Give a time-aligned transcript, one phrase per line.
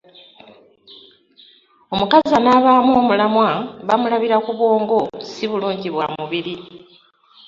[1.93, 3.49] Omukazi anaabaamu omulamwa
[3.87, 4.97] bamulabira ku bwongo
[5.31, 6.55] si bulungi bwa mubiri.